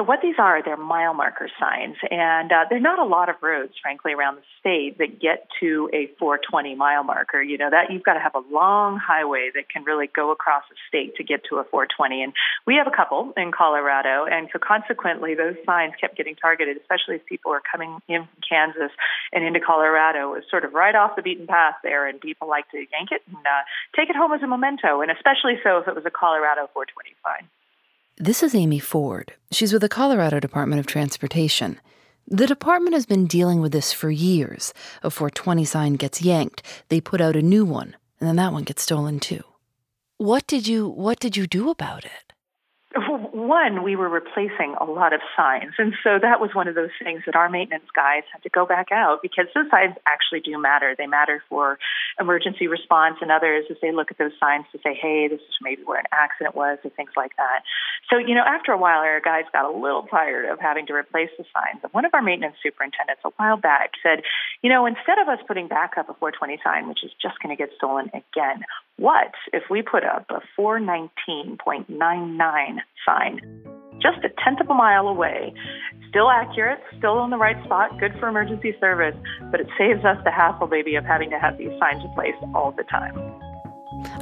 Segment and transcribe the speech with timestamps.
[0.00, 3.28] So what these are, they're mile marker signs, and uh, there are not a lot
[3.28, 7.42] of roads, frankly, around the state that get to a 420 mile marker.
[7.42, 10.64] You know that you've got to have a long highway that can really go across
[10.72, 12.32] a state to get to a 420, and
[12.66, 17.16] we have a couple in Colorado, and so consequently, those signs kept getting targeted, especially
[17.16, 18.96] as people were coming in from Kansas
[19.34, 20.32] and into Colorado.
[20.32, 23.12] It was sort of right off the beaten path there, and people like to yank
[23.12, 26.06] it and uh, take it home as a memento, and especially so if it was
[26.06, 27.44] a Colorado 420 sign.
[28.22, 29.32] This is Amy Ford.
[29.50, 31.80] She's with the Colorado Department of Transportation.
[32.28, 34.74] The department has been dealing with this for years.
[35.02, 38.64] A 420 sign gets yanked, they put out a new one, and then that one
[38.64, 39.42] gets stolen too.
[40.18, 42.29] What did you what did you do about it?
[43.50, 45.74] One, we were replacing a lot of signs.
[45.76, 48.64] And so that was one of those things that our maintenance guys had to go
[48.64, 50.94] back out because those signs actually do matter.
[50.96, 51.76] They matter for
[52.20, 55.58] emergency response and others as they look at those signs to say, hey, this is
[55.60, 57.66] maybe where an accident was or things like that.
[58.08, 60.94] So, you know, after a while, our guys got a little tired of having to
[60.94, 61.82] replace the signs.
[61.82, 64.22] And one of our maintenance superintendents a while back said,
[64.62, 67.50] you know, instead of us putting back up a 420 sign, which is just going
[67.50, 68.62] to get stolen again,
[69.00, 72.76] what if we put up a 419.99
[73.06, 73.39] sign
[74.00, 75.52] just a tenth of a mile away?
[76.08, 79.14] Still accurate, still in the right spot, good for emergency service,
[79.50, 82.72] but it saves us the hassle, maybe, of having to have these signs replaced all
[82.76, 83.14] the time.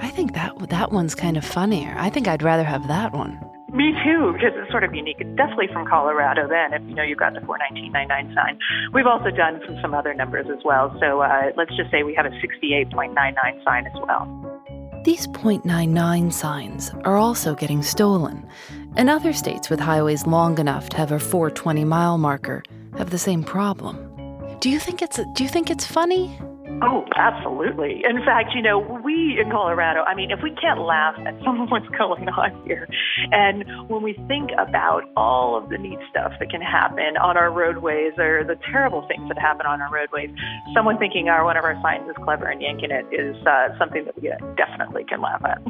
[0.01, 1.95] I think that that one's kind of funnier.
[1.97, 3.41] I think I'd rather have that one.
[3.73, 5.17] Me too, because it's sort of unique.
[5.21, 6.49] It's definitely from Colorado.
[6.49, 8.59] Then, if you know you've got the 41999 sign,
[8.95, 10.95] we've also done some, some other numbers as well.
[11.01, 14.25] So uh, let's just say we have a 68.99 sign as well.
[15.05, 18.47] These .99 signs are also getting stolen,
[18.99, 22.63] and other states with highways long enough to have a 420 mile marker
[22.99, 24.05] have the same problem.
[24.61, 26.37] Do you think it's do you think it's funny?
[26.81, 28.03] Oh, absolutely.
[28.09, 31.61] In fact, you know, we in Colorado, I mean, if we can't laugh at some
[31.63, 32.89] of what's going on here,
[33.33, 37.53] and when we think about all of the neat stuff that can happen on our
[37.53, 40.31] roadways or the terrible things that happen on our roadways,
[40.75, 44.05] someone thinking our one of our signs is clever and yanking it is uh, something
[44.05, 45.63] that we definitely can laugh at.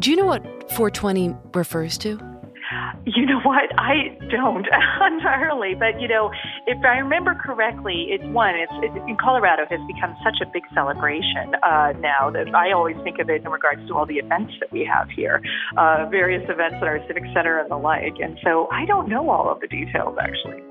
[0.00, 0.42] Do you know what
[0.72, 2.31] 420 refers to?
[3.04, 3.70] You know what?
[3.78, 4.66] I don't
[5.12, 6.30] entirely, but you know,
[6.66, 8.54] if I remember correctly, it's one.
[8.54, 12.96] It's it, in Colorado has become such a big celebration uh, now that I always
[13.02, 15.42] think of it in regards to all the events that we have here,
[15.76, 18.14] uh, various events at our civic center and the like.
[18.22, 20.62] And so I don't know all of the details actually.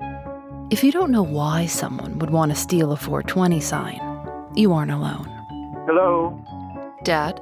[0.70, 4.00] If you don't know why someone would want to steal a 420 sign,
[4.56, 5.26] you aren't alone.
[5.86, 6.40] Hello.
[7.04, 7.40] Dad.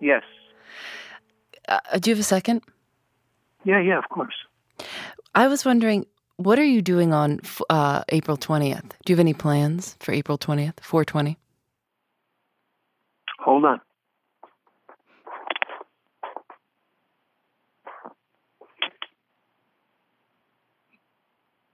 [0.00, 0.22] Yes.
[1.68, 2.62] Uh, do you have a second?
[3.66, 4.34] Yeah, yeah, of course.
[5.34, 6.06] I was wondering,
[6.36, 8.90] what are you doing on uh, April 20th?
[9.04, 11.36] Do you have any plans for April 20th, 420?
[13.40, 13.80] Hold on.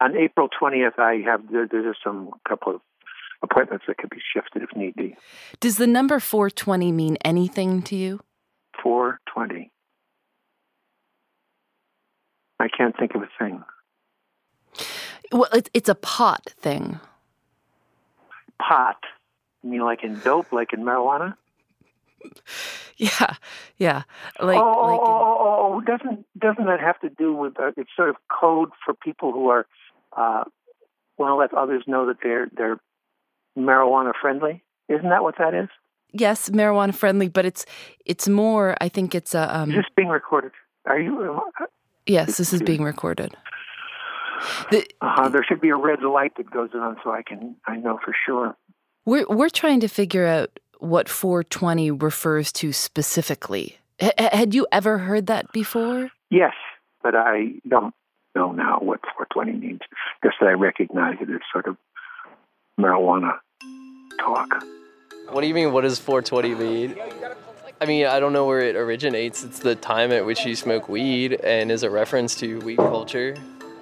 [0.00, 2.80] On April 20th, I have there, there's some couple of
[3.42, 5.14] appointments that could be shifted if need be.
[5.60, 8.20] Does the number 420 mean anything to you?
[8.82, 9.71] 420.
[12.62, 13.62] I can't think of a thing.
[15.30, 17.00] Well, it's it's a pot thing.
[18.58, 18.98] Pot?
[19.62, 21.34] You mean like in dope, like in marijuana?
[22.98, 23.34] Yeah,
[23.78, 24.02] yeah.
[24.38, 27.72] Like, oh, like in, oh, oh, oh, doesn't doesn't that have to do with uh,
[27.76, 29.66] it's sort of code for people who are
[30.16, 30.44] uh,
[31.18, 32.78] want to let others know that they're they're
[33.58, 34.62] marijuana friendly?
[34.88, 35.68] Isn't that what that is?
[36.12, 37.64] yes, marijuana friendly, but it's
[38.04, 38.76] it's more.
[38.80, 39.56] I think it's a.
[39.56, 40.52] Um, Is this being recorded?
[40.86, 41.40] Are you?
[42.06, 43.34] Yes, this is being recorded.
[44.70, 47.76] The, uh, there should be a red light that goes on so I can I
[47.76, 48.56] know for sure.
[49.04, 53.78] We're we're trying to figure out what 420 refers to specifically.
[54.00, 56.10] H- had you ever heard that before?
[56.30, 56.54] Yes,
[57.02, 57.94] but I don't
[58.34, 59.80] know now what 420 means.
[60.24, 61.76] Just that I recognize it as sort of
[62.78, 63.38] marijuana
[64.18, 64.48] talk.
[65.30, 65.72] What do you mean?
[65.72, 66.96] What does 420 mean?
[67.82, 69.42] I mean, I don't know where it originates.
[69.42, 73.34] It's the time at which you smoke weed, and is a reference to weed culture.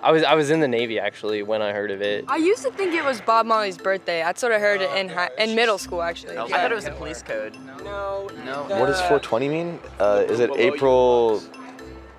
[0.02, 2.24] I was I was in the Navy actually when I heard of it.
[2.26, 4.22] I used to think it was Bob Marley's birthday.
[4.22, 6.38] I sort of heard it in high, in middle school actually.
[6.38, 7.58] I thought it was a police code.
[7.84, 8.30] No.
[8.46, 8.62] No.
[8.80, 9.78] What does 420 mean?
[9.98, 11.42] Uh, is it April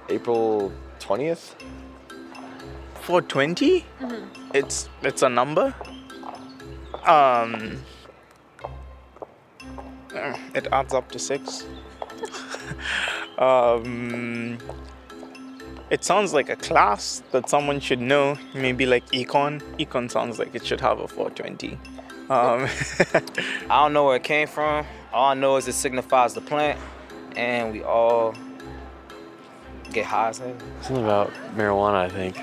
[0.10, 1.56] April 20th?
[3.02, 3.86] 420?
[4.02, 4.52] Mm-hmm.
[4.54, 5.74] It's it's a number.
[7.08, 7.82] Um
[10.14, 11.66] it adds up to 6.
[13.38, 14.58] um
[15.92, 19.62] it sounds like a class that someone should know, maybe like econ.
[19.78, 21.78] Econ sounds like it should have a 420.
[22.30, 22.70] Um,
[23.70, 24.86] I don't know where it came from.
[25.12, 26.80] All I know is it signifies the plant,
[27.36, 28.34] and we all
[29.92, 30.56] get high as hell.
[30.82, 32.40] Something about marijuana, I think.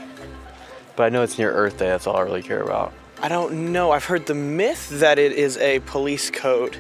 [0.94, 1.86] But I know it's near Earth Day.
[1.86, 2.92] That's all I really care about.
[3.22, 3.92] I don't know.
[3.92, 6.76] I've heard the myth that it is a police code,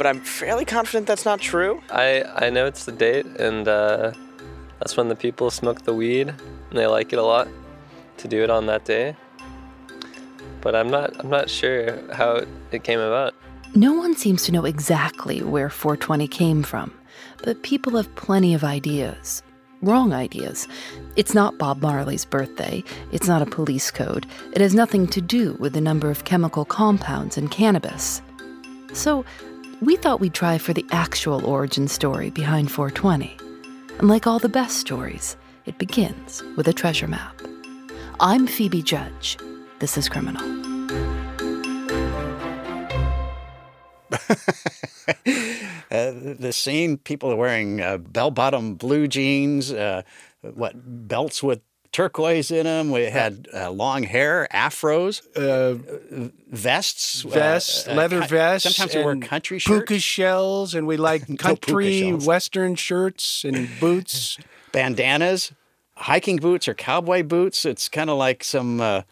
[0.00, 1.82] but I'm fairly confident that's not true.
[1.90, 4.12] I I know it's the date, and uh,
[4.78, 7.48] that's when the people smoke the weed, and they like it a lot
[8.16, 9.14] to do it on that day.
[10.62, 12.40] But I'm not I'm not sure how
[12.72, 13.34] it came about.
[13.74, 16.94] No one seems to know exactly where 420 came from,
[17.42, 19.42] but people have plenty of ideas.
[19.82, 20.66] Wrong ideas.
[21.16, 22.82] It's not Bob Marley's birthday.
[23.12, 24.26] It's not a police code.
[24.54, 28.22] It has nothing to do with the number of chemical compounds in cannabis.
[28.94, 29.24] So,
[29.80, 33.36] we thought we'd try for the actual origin story behind 420.
[33.98, 37.40] And like all the best stories, it begins with a treasure map.
[38.20, 39.38] I'm Phoebe Judge.
[39.78, 40.42] This is Criminal.
[44.10, 44.36] uh,
[45.90, 50.02] the scene people are wearing uh, bell bottom blue jeans, uh,
[50.42, 50.74] what,
[51.08, 52.90] belts with turquoise in them.
[52.90, 58.74] We had uh, long hair, afros, uh, vests, vests, uh, leather vests.
[58.74, 64.38] Sometimes we wore country shirts, puka shells, and we like country western shirts and boots,
[64.72, 65.52] bandanas,
[65.96, 67.64] hiking boots or cowboy boots.
[67.64, 68.80] It's kind of like some.
[68.80, 69.02] Uh,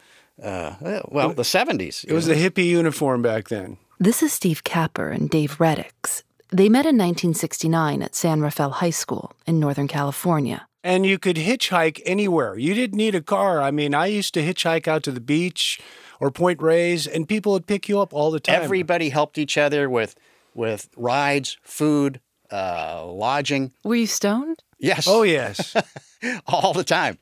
[0.40, 2.04] well, the 70s.
[2.04, 2.34] It was know?
[2.34, 3.76] the hippie uniform back then.
[3.98, 6.22] This is Steve Capper and Dave Reddix.
[6.50, 11.36] They met in 1969 at San Rafael High School in Northern California and you could
[11.36, 12.56] hitchhike anywhere.
[12.58, 13.60] You didn't need a car.
[13.60, 15.78] I mean, I used to hitchhike out to the beach
[16.18, 18.62] or Point Reyes, and people would pick you up all the time.
[18.62, 20.16] Everybody helped each other with
[20.54, 22.20] with rides, food,
[22.50, 23.72] uh, lodging.
[23.84, 24.62] Were you stoned?
[24.78, 25.06] Yes.
[25.06, 25.76] Oh, yes.
[26.46, 27.18] all the time.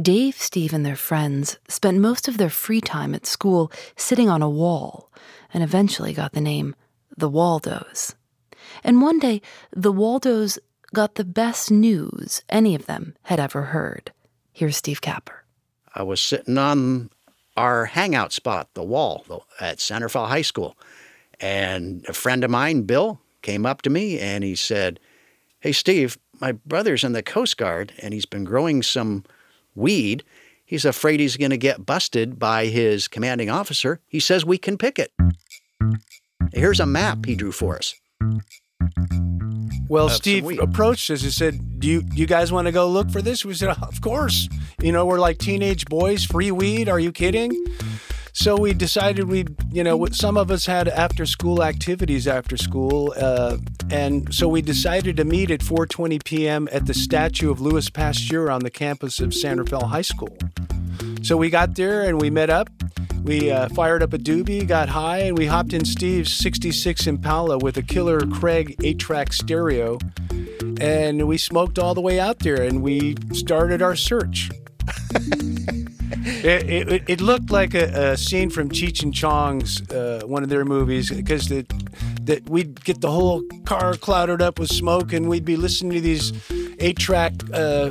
[0.00, 4.42] Dave, Steve, and their friends spent most of their free time at school sitting on
[4.42, 5.10] a wall
[5.54, 6.76] and eventually got the name
[7.16, 8.14] the Waldos.
[8.84, 9.40] And one day,
[9.74, 10.58] the Waldos
[10.94, 14.12] got the best news any of them had ever heard.
[14.52, 15.44] Here's Steve Capper.
[15.94, 17.10] I was sitting on
[17.56, 20.76] our hangout spot, the wall at Rafael High School,
[21.40, 25.00] and a friend of mine, Bill, came up to me and he said,
[25.60, 29.24] Hey, Steve, my brother's in the Coast Guard and he's been growing some
[29.74, 30.24] weed.
[30.64, 34.00] He's afraid he's going to get busted by his commanding officer.
[34.06, 35.12] He says we can pick it.
[36.52, 37.94] Here's a map he drew for us.
[39.90, 43.20] Well, Steve approached us and said, "Do you you guys want to go look for
[43.20, 44.48] this?" We said, "Of course."
[44.80, 46.88] You know, we're like teenage boys, free weed.
[46.88, 47.50] Are you kidding?
[48.32, 53.12] So we decided we'd, you know, some of us had after school activities after school,
[53.16, 53.56] uh,
[53.90, 56.68] and so we decided to meet at 4:20 p.m.
[56.70, 60.38] at the statue of Louis Pasteur on the campus of San Rafael High School.
[61.22, 62.70] So we got there and we met up.
[63.22, 67.58] We uh, fired up a doobie, got high, and we hopped in Steve's 66 Impala
[67.58, 69.98] with a killer Craig 8 track stereo.
[70.80, 74.50] And we smoked all the way out there and we started our search.
[76.42, 80.48] it, it, it, looked like a, a, scene from Cheech and Chong's, uh, one of
[80.48, 81.70] their movies, because that
[82.24, 86.00] that we'd get the whole car clouded up with smoke and we'd be listening to
[86.00, 86.32] these
[86.78, 87.90] eight track uh,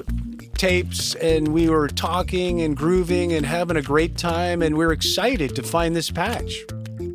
[0.60, 4.92] tapes and we were talking and grooving and having a great time and we we're
[4.92, 6.66] excited to find this patch.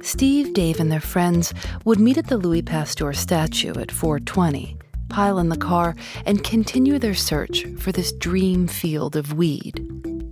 [0.00, 1.52] Steve, Dave, and their friends
[1.84, 4.78] would meet at the Louis Pasteur statue at 420,
[5.10, 9.78] pile in the car, and continue their search for this dream field of weed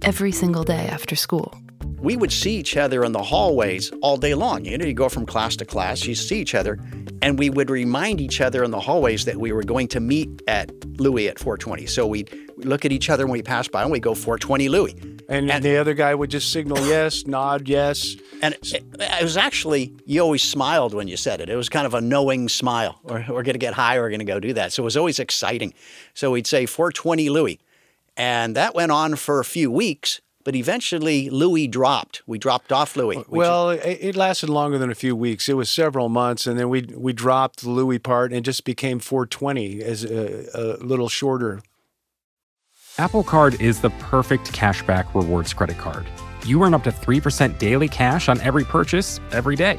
[0.02, 1.61] every single day after school.
[2.02, 4.64] We would see each other in the hallways all day long.
[4.64, 6.76] You know, you go from class to class, you see each other,
[7.22, 10.42] and we would remind each other in the hallways that we were going to meet
[10.48, 11.86] at Louis at 420.
[11.86, 14.94] So we'd look at each other when we passed by and we go 420 Louis.
[15.28, 18.16] And, and, the other guy would just signal yes, nod yes.
[18.42, 21.48] And it, it, was actually, you always smiled when you said it.
[21.48, 22.98] It was kind of a knowing smile.
[23.04, 24.72] We're, we're going to get high, we're going to go do that.
[24.72, 25.72] So it was always exciting.
[26.14, 27.60] So we'd say 420 Louis.
[28.16, 30.20] And that went on for a few weeks.
[30.44, 32.22] But eventually, Louis dropped.
[32.26, 33.24] We dropped off Louis.
[33.28, 35.48] Well, it lasted longer than a few weeks.
[35.48, 38.98] It was several months, and then we we dropped the Louis part and just became
[38.98, 41.62] 420 as a, a little shorter.
[42.98, 46.06] Apple Card is the perfect cashback rewards credit card.
[46.44, 49.78] You earn up to 3% daily cash on every purchase every day.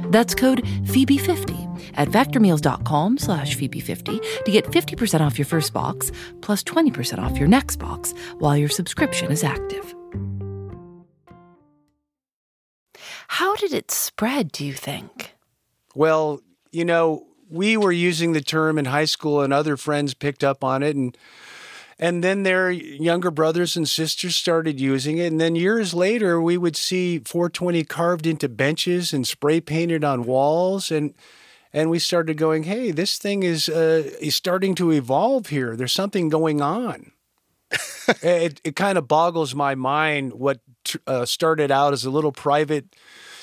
[0.11, 6.63] That's code Phoebe50 at factormeals.com slash Phoebe50 to get 50% off your first box plus
[6.63, 9.95] 20% off your next box while your subscription is active.
[13.27, 15.35] How did it spread, do you think?
[15.95, 16.41] Well,
[16.71, 20.63] you know, we were using the term in high school and other friends picked up
[20.63, 21.17] on it and
[22.01, 25.27] and then their younger brothers and sisters started using it.
[25.27, 30.25] And then years later, we would see 420 carved into benches and spray painted on
[30.25, 30.89] walls.
[30.89, 31.13] And
[31.71, 35.75] and we started going, "Hey, this thing is uh, is starting to evolve here.
[35.75, 37.11] There's something going on."
[38.23, 40.59] it it kind of boggles my mind what
[41.05, 42.95] uh, started out as a little private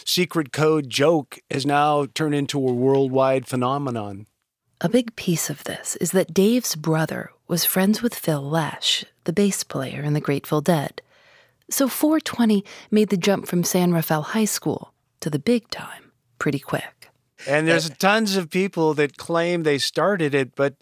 [0.04, 4.26] secret code joke has now turned into a worldwide phenomenon.
[4.80, 9.32] A big piece of this is that Dave's brother was friends with Phil Lesh, the
[9.32, 11.02] bass player in the Grateful Dead.
[11.70, 16.58] So 420 made the jump from San Rafael High School to the big time pretty
[16.58, 17.10] quick.
[17.46, 20.74] And there's tons of people that claim they started it, but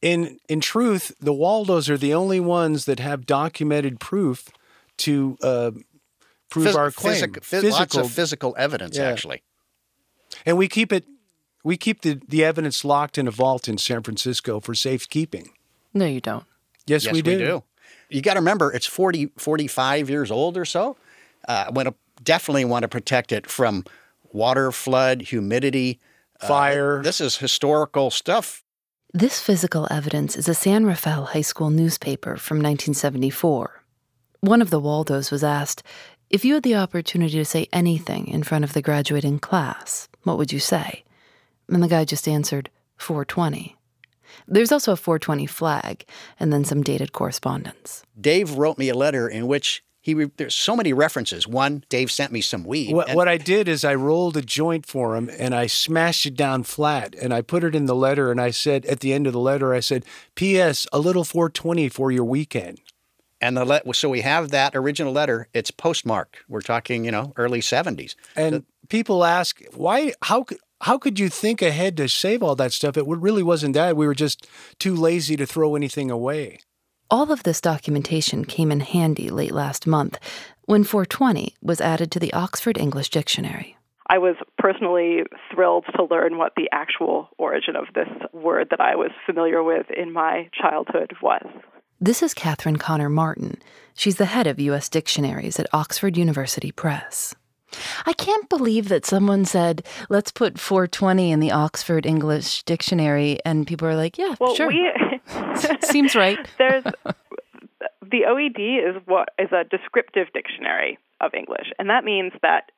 [0.00, 4.48] in in truth, the Waldos are the only ones that have documented proof
[4.98, 5.70] to uh,
[6.50, 7.14] prove Phys- our claim.
[7.14, 9.04] Physic- physical, lots of physical evidence, yeah.
[9.04, 9.42] actually.
[10.44, 11.04] And we keep it,
[11.64, 15.50] we keep the, the evidence locked in a vault in San Francisco for safekeeping.
[15.94, 16.44] No, you don't.
[16.86, 17.30] Yes, yes we, do.
[17.30, 17.62] we do.
[18.08, 20.96] You got to remember, it's 40, 45 years old or so.
[21.48, 23.84] Uh, I want to definitely want to protect it from
[24.32, 26.00] water, flood, humidity,
[26.40, 26.98] uh, fire.
[26.98, 28.62] Uh, this is historical stuff.
[29.14, 33.82] This physical evidence is a San Rafael High School newspaper from 1974.
[34.40, 35.82] One of the Waldos was asked,
[36.30, 40.38] If you had the opportunity to say anything in front of the graduating class, what
[40.38, 41.04] would you say?
[41.68, 43.76] And the guy just answered, 420.
[44.46, 46.04] There's also a 420 flag
[46.38, 48.04] and then some dated correspondence.
[48.20, 51.46] Dave wrote me a letter in which he re- there's so many references.
[51.46, 52.92] One, Dave sent me some weed.
[52.92, 56.34] What, what, I did is I rolled a joint for him and I smashed it
[56.34, 59.28] down flat and I put it in the letter and I said at the end
[59.28, 60.88] of the letter I said, "P.S.
[60.92, 62.80] A little 420 for your weekend."
[63.40, 65.48] And the let so we have that original letter.
[65.54, 66.38] It's postmarked.
[66.48, 68.16] We're talking, you know, early 70s.
[68.36, 72.56] And so, people ask why how could how could you think ahead to save all
[72.56, 72.96] that stuff?
[72.96, 73.96] It really wasn't that.
[73.96, 74.48] We were just
[74.78, 76.58] too lazy to throw anything away.
[77.08, 80.18] All of this documentation came in handy late last month
[80.64, 83.76] when 420 was added to the Oxford English Dictionary.
[84.08, 85.22] I was personally
[85.54, 89.86] thrilled to learn what the actual origin of this word that I was familiar with
[89.90, 91.46] in my childhood was.
[92.00, 93.62] This is Katherine Connor Martin.
[93.94, 94.88] She's the head of U.S.
[94.88, 97.36] dictionaries at Oxford University Press.
[98.06, 103.66] I can't believe that someone said, let's put 420 in the Oxford English Dictionary, and
[103.66, 104.68] people are like, yeah, well, sure.
[104.68, 104.90] We,
[105.82, 106.38] Seems right.
[106.58, 106.84] There's
[108.02, 112.70] the OED is what is a descriptive dictionary of English, and that means that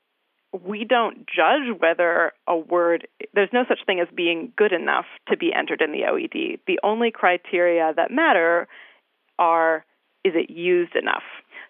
[0.62, 5.36] we don't judge whether a word, there's no such thing as being good enough to
[5.36, 6.60] be entered in the OED.
[6.66, 8.68] The only criteria that matter
[9.36, 9.84] are
[10.24, 11.22] is it used enough?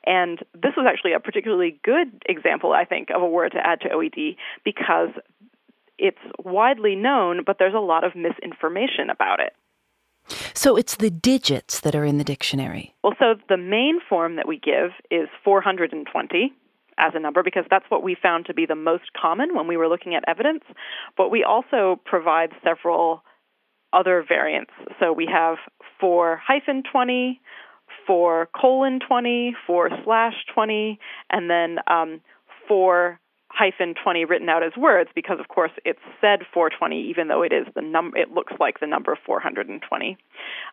[0.07, 3.81] And this was actually a particularly good example, I think, of a word to add
[3.83, 5.11] to OED because
[5.99, 9.55] it's widely known, but there's a lot of misinformation about it.
[10.55, 12.95] So it's the digits that are in the dictionary.
[13.03, 16.53] Well, so the main form that we give is 420
[16.97, 19.77] as a number because that's what we found to be the most common when we
[19.77, 20.65] were looking at evidence.
[21.17, 23.23] But we also provide several
[23.93, 24.73] other variants.
[24.99, 25.57] So we have
[26.01, 27.41] 4 hyphen 20,
[28.07, 30.99] 4 colon 20, for slash 20,
[31.31, 32.21] and then um,
[32.69, 33.19] 4
[33.55, 37.53] hyphen 20 written out as words because of course it's said 420 even though it
[37.53, 40.19] is the number it looks like the number 420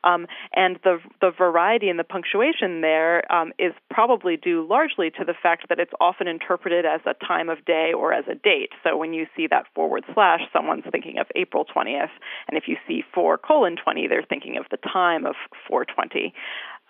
[0.03, 5.23] um, and the the variety in the punctuation there um, is probably due largely to
[5.23, 8.71] the fact that it's often interpreted as a time of day or as a date.
[8.83, 12.09] So when you see that forward slash someone's thinking of April 20th
[12.47, 15.35] and if you see 4 colon 20 they're thinking of the time of
[15.67, 16.33] 420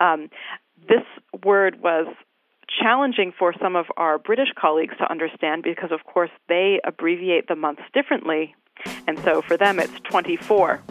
[0.00, 0.28] um,
[0.88, 1.04] this
[1.44, 2.06] word was
[2.80, 7.56] challenging for some of our British colleagues to understand because, of course, they abbreviate the
[7.56, 8.54] months differently.
[9.06, 10.82] And so for them, it's 24.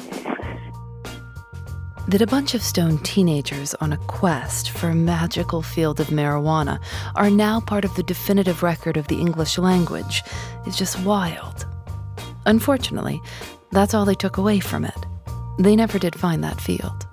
[2.08, 6.79] That a bunch of stone teenagers on a quest for a magical field of marijuana
[7.15, 10.24] are now part of the definitive record of the English language
[10.65, 11.65] is just wild.
[12.46, 13.22] Unfortunately,
[13.72, 15.05] that's all they took away from it.
[15.60, 17.11] They never did find that field.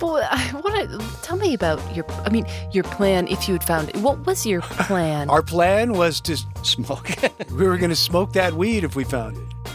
[0.00, 2.10] Well, I want to tell me about your.
[2.24, 3.28] I mean, your plan.
[3.28, 5.28] If you had found it, what was your plan?
[5.28, 7.10] Our plan was to smoke.
[7.50, 9.72] we were going to smoke that weed if we found it.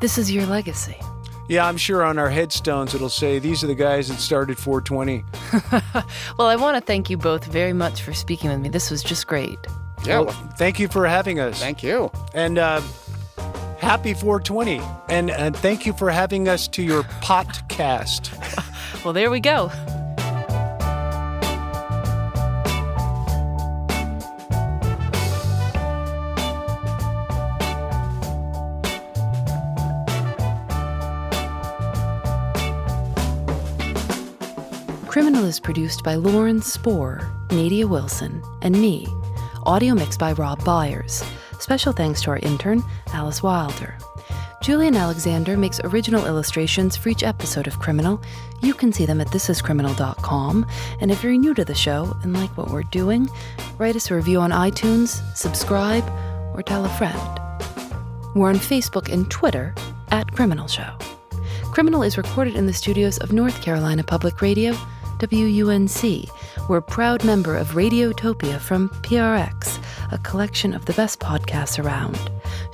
[0.00, 0.96] This is your legacy.
[1.50, 5.24] Yeah, I'm sure on our headstones it'll say these are the guys that started 420.
[6.38, 8.68] well, I want to thank you both very much for speaking with me.
[8.68, 9.58] This was just great.
[10.06, 10.20] Yeah.
[10.20, 11.58] Well, thank you for having us.
[11.58, 12.12] Thank you.
[12.34, 12.80] And uh,
[13.78, 14.80] happy 420.
[15.08, 18.30] And, and thank you for having us to your podcast.
[19.04, 19.70] Well, there we go.
[35.06, 39.06] Criminal is produced by Lauren Spohr, Nadia Wilson, and me.
[39.66, 41.24] Audio mixed by Rob Byers.
[41.58, 43.96] Special thanks to our intern, Alice Wilder.
[44.60, 48.20] Julienne Alexander makes original illustrations for each episode of Criminal.
[48.60, 50.66] You can see them at thisiscriminal.com.
[51.00, 53.26] And if you're new to the show and like what we're doing,
[53.78, 56.04] write us a review on iTunes, subscribe,
[56.54, 57.40] or tell a friend.
[58.34, 59.74] We're on Facebook and Twitter
[60.10, 60.92] at Criminal Show.
[61.72, 64.74] Criminal is recorded in the studios of North Carolina Public Radio,
[65.20, 66.28] WUNC.
[66.68, 72.18] We're a proud member of Radiotopia from PRX, a collection of the best podcasts around.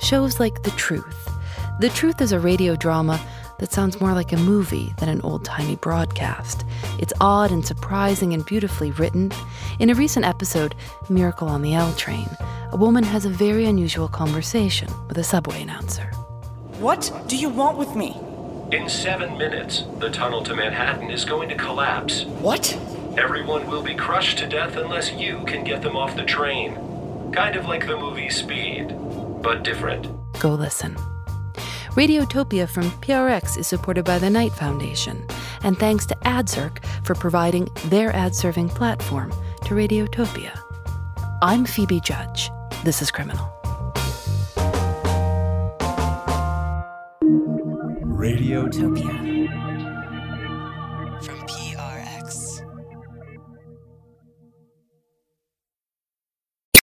[0.01, 1.36] Shows like The Truth
[1.79, 3.23] the Truth is a radio drama
[3.59, 6.65] that sounds more like a movie than an old timey broadcast.
[6.97, 9.31] It's odd and surprising and beautifully written.
[9.77, 10.73] In a recent episode,
[11.07, 12.27] Miracle on the L Train,
[12.71, 16.05] a woman has a very unusual conversation with a subway announcer.
[16.79, 18.19] What do you want with me?
[18.71, 22.23] In seven minutes, the tunnel to Manhattan is going to collapse.
[22.25, 22.73] What?
[23.17, 26.73] Everyone will be crushed to death unless you can get them off the train.
[27.31, 28.95] Kind of like the movie Speed,
[29.43, 30.07] but different.
[30.39, 30.97] Go listen.
[31.97, 35.25] Radiotopia from PRX is supported by the Knight Foundation,
[35.63, 39.31] and thanks to AdZerk for providing their ad serving platform
[39.63, 40.55] to Radiotopia.
[41.41, 42.51] I'm Phoebe Judge.
[42.83, 43.51] This is Criminal.
[48.03, 49.26] Radiotopia.